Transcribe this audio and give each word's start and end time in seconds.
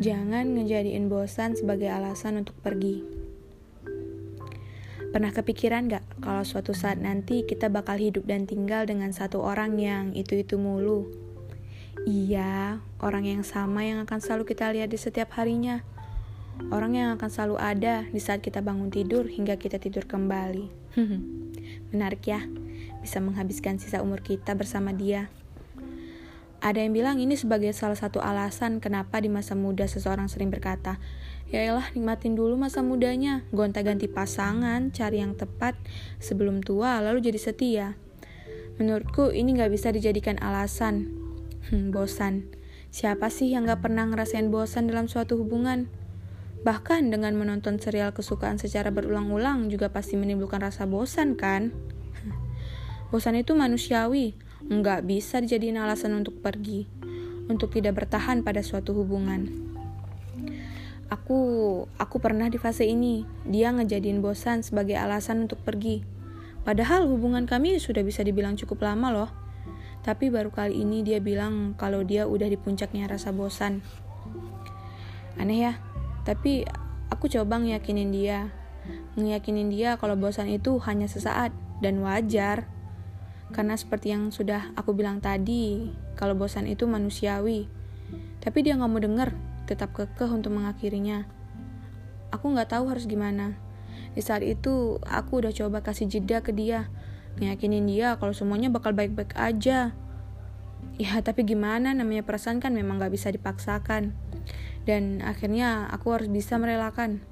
Jangan 0.00 0.56
ngejadiin 0.56 1.12
bosan 1.12 1.60
sebagai 1.60 1.92
alasan 1.92 2.40
untuk 2.40 2.56
pergi. 2.64 3.04
Pernah 5.12 5.28
kepikiran 5.28 5.92
gak 5.92 6.24
kalau 6.24 6.40
suatu 6.40 6.72
saat 6.72 6.96
nanti 6.96 7.44
kita 7.44 7.68
bakal 7.68 8.00
hidup 8.00 8.24
dan 8.24 8.48
tinggal 8.48 8.88
dengan 8.88 9.12
satu 9.12 9.44
orang 9.44 9.76
yang 9.76 10.16
itu-itu 10.16 10.56
mulu? 10.56 11.04
Iya, 12.08 12.80
orang 13.04 13.28
yang 13.28 13.42
sama 13.44 13.84
yang 13.84 14.00
akan 14.08 14.24
selalu 14.24 14.48
kita 14.48 14.72
lihat 14.72 14.88
di 14.88 14.96
setiap 14.96 15.36
harinya. 15.36 15.84
Orang 16.72 16.96
yang 16.96 17.20
akan 17.20 17.28
selalu 17.28 17.60
ada 17.60 18.08
di 18.08 18.24
saat 18.24 18.40
kita 18.40 18.64
bangun 18.64 18.88
tidur 18.88 19.28
hingga 19.28 19.60
kita 19.60 19.76
tidur 19.76 20.08
kembali. 20.08 20.96
Menarik 21.92 22.24
ya, 22.24 22.40
bisa 23.04 23.20
menghabiskan 23.20 23.76
sisa 23.76 24.00
umur 24.00 24.24
kita 24.24 24.56
bersama 24.56 24.96
dia. 24.96 25.28
Ada 26.60 26.84
yang 26.84 26.92
bilang 26.92 27.16
ini 27.16 27.40
sebagai 27.40 27.72
salah 27.72 27.96
satu 27.96 28.20
alasan 28.20 28.84
kenapa 28.84 29.16
di 29.16 29.32
masa 29.32 29.56
muda 29.56 29.88
seseorang 29.88 30.28
sering 30.28 30.52
berkata, 30.52 31.00
Ya 31.48 31.64
elah 31.64 31.88
nikmatin 31.96 32.36
dulu 32.36 32.60
masa 32.60 32.84
mudanya, 32.84 33.48
gonta-ganti 33.48 34.12
pasangan, 34.12 34.92
cari 34.92 35.24
yang 35.24 35.34
tepat 35.40 35.72
sebelum 36.20 36.60
tua 36.60 37.00
lalu 37.00 37.24
jadi 37.24 37.40
setia. 37.40 37.88
Menurutku 38.76 39.32
ini 39.32 39.56
gak 39.56 39.72
bisa 39.72 39.88
dijadikan 39.88 40.36
alasan. 40.36 41.08
Hmm, 41.72 41.88
bosan. 41.96 42.52
Siapa 42.92 43.32
sih 43.32 43.48
yang 43.56 43.64
gak 43.64 43.80
pernah 43.80 44.04
ngerasain 44.04 44.52
bosan 44.52 44.84
dalam 44.84 45.08
suatu 45.08 45.40
hubungan? 45.40 45.88
Bahkan 46.60 47.08
dengan 47.08 47.40
menonton 47.40 47.80
serial 47.80 48.12
kesukaan 48.12 48.60
secara 48.60 48.92
berulang-ulang 48.92 49.72
juga 49.72 49.88
pasti 49.88 50.20
menimbulkan 50.20 50.60
rasa 50.60 50.84
bosan 50.84 51.40
kan? 51.40 51.72
Bosan 53.10 53.34
itu 53.40 53.56
manusiawi, 53.56 54.36
nggak 54.68 55.08
bisa 55.08 55.40
dijadiin 55.40 55.80
alasan 55.80 56.18
untuk 56.18 56.42
pergi, 56.44 56.84
untuk 57.48 57.72
tidak 57.72 58.04
bertahan 58.04 58.44
pada 58.44 58.60
suatu 58.60 58.92
hubungan. 58.92 59.48
Aku, 61.10 61.40
aku 61.98 62.16
pernah 62.22 62.46
di 62.46 62.54
fase 62.54 62.86
ini, 62.86 63.26
dia 63.42 63.74
ngejadiin 63.74 64.22
bosan 64.22 64.62
sebagai 64.62 64.94
alasan 64.94 65.50
untuk 65.50 65.58
pergi. 65.66 66.06
Padahal 66.62 67.10
hubungan 67.10 67.50
kami 67.50 67.82
sudah 67.82 68.04
bisa 68.06 68.22
dibilang 68.22 68.54
cukup 68.54 68.86
lama 68.86 69.10
loh. 69.10 69.30
Tapi 70.00 70.30
baru 70.30 70.54
kali 70.54 70.80
ini 70.80 71.02
dia 71.02 71.18
bilang 71.18 71.74
kalau 71.74 72.06
dia 72.06 72.30
udah 72.30 72.46
di 72.46 72.56
puncaknya 72.56 73.10
rasa 73.10 73.34
bosan. 73.34 73.82
Aneh 75.34 75.66
ya, 75.66 75.72
tapi 76.22 76.62
aku 77.10 77.26
coba 77.26 77.58
ngeyakinin 77.58 78.14
dia. 78.14 78.54
Ngeyakinin 79.18 79.68
dia 79.68 79.98
kalau 79.98 80.14
bosan 80.14 80.46
itu 80.46 80.78
hanya 80.86 81.10
sesaat 81.10 81.50
dan 81.82 82.00
wajar. 82.06 82.70
Karena 83.50 83.74
seperti 83.74 84.14
yang 84.14 84.30
sudah 84.30 84.70
aku 84.78 84.94
bilang 84.94 85.18
tadi, 85.18 85.90
kalau 86.14 86.38
bosan 86.38 86.70
itu 86.70 86.86
manusiawi. 86.86 87.66
Tapi 88.40 88.58
dia 88.62 88.78
nggak 88.78 88.90
mau 88.90 89.02
denger, 89.02 89.34
tetap 89.66 89.94
kekeh 89.94 90.30
untuk 90.30 90.54
mengakhirinya. 90.54 91.26
Aku 92.30 92.50
nggak 92.54 92.72
tahu 92.72 92.90
harus 92.90 93.10
gimana. 93.10 93.58
Di 94.14 94.22
saat 94.22 94.42
itu, 94.42 94.98
aku 95.06 95.42
udah 95.42 95.52
coba 95.54 95.82
kasih 95.82 96.06
jeda 96.10 96.42
ke 96.42 96.50
dia, 96.50 96.90
ngeyakinin 97.38 97.86
dia 97.86 98.18
kalau 98.18 98.34
semuanya 98.34 98.70
bakal 98.70 98.90
baik-baik 98.90 99.34
aja. 99.38 99.94
Ya, 101.00 101.12
tapi 101.24 101.44
gimana 101.44 101.92
namanya 101.96 102.24
perasaan 102.24 102.60
kan 102.60 102.76
memang 102.76 103.00
gak 103.00 103.12
bisa 103.12 103.32
dipaksakan. 103.32 104.12
Dan 104.84 105.20
akhirnya 105.24 105.88
aku 105.92 106.12
harus 106.12 106.28
bisa 106.28 106.56
merelakan. 106.56 107.24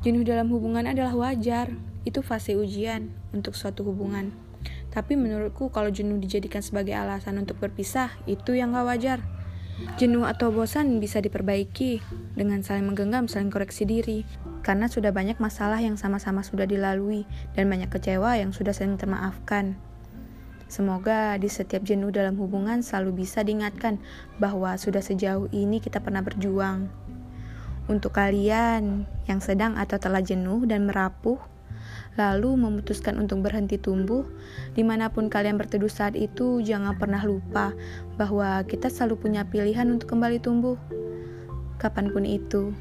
Jenuh 0.00 0.24
dalam 0.24 0.48
hubungan 0.48 0.86
adalah 0.86 1.12
wajar, 1.12 1.74
itu 2.08 2.24
fase 2.24 2.56
ujian 2.56 3.12
untuk 3.34 3.52
suatu 3.58 3.84
hubungan. 3.84 4.49
Tapi 4.90 5.14
menurutku 5.14 5.70
kalau 5.70 5.90
jenuh 5.90 6.18
dijadikan 6.18 6.62
sebagai 6.62 6.98
alasan 6.98 7.38
untuk 7.38 7.62
berpisah, 7.62 8.10
itu 8.26 8.58
yang 8.58 8.74
gak 8.74 8.86
wajar. 8.86 9.18
Jenuh 9.96 10.28
atau 10.28 10.52
bosan 10.52 11.00
bisa 11.00 11.24
diperbaiki 11.24 12.04
dengan 12.36 12.60
saling 12.60 12.84
menggenggam, 12.84 13.30
saling 13.30 13.48
koreksi 13.48 13.88
diri. 13.88 14.28
Karena 14.60 14.92
sudah 14.92 15.08
banyak 15.08 15.40
masalah 15.40 15.80
yang 15.80 15.96
sama-sama 15.96 16.44
sudah 16.44 16.68
dilalui 16.68 17.24
dan 17.56 17.72
banyak 17.72 17.88
kecewa 17.88 18.36
yang 18.36 18.52
sudah 18.52 18.76
saling 18.76 19.00
termaafkan. 19.00 19.80
Semoga 20.70 21.34
di 21.34 21.50
setiap 21.50 21.82
jenuh 21.82 22.14
dalam 22.14 22.38
hubungan 22.38 22.78
selalu 22.78 23.26
bisa 23.26 23.42
diingatkan 23.42 23.98
bahwa 24.38 24.78
sudah 24.78 25.02
sejauh 25.02 25.50
ini 25.50 25.82
kita 25.82 25.98
pernah 25.98 26.22
berjuang. 26.22 26.86
Untuk 27.90 28.14
kalian 28.14 29.02
yang 29.26 29.42
sedang 29.42 29.74
atau 29.74 29.98
telah 29.98 30.22
jenuh 30.22 30.62
dan 30.70 30.86
merapuh, 30.86 31.42
lalu 32.20 32.52
memutuskan 32.60 33.16
untuk 33.16 33.40
berhenti 33.40 33.80
tumbuh, 33.80 34.28
di 34.76 34.84
mana 34.84 35.08
pun 35.08 35.32
kalian 35.32 35.56
berteduh 35.56 35.88
saat 35.88 36.12
itu, 36.12 36.60
jangan 36.60 37.00
pernah 37.00 37.24
lupa 37.24 37.72
bahwa 38.20 38.60
kita 38.68 38.92
selalu 38.92 39.16
punya 39.16 39.48
pilihan 39.48 39.88
untuk 39.88 40.12
kembali 40.12 40.36
tumbuh, 40.36 40.76
kapan 41.80 42.12
pun 42.12 42.28
itu. 42.28 42.76